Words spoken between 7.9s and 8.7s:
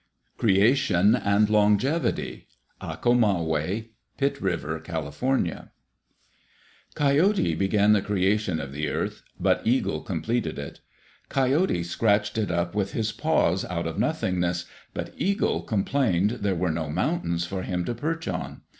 the creation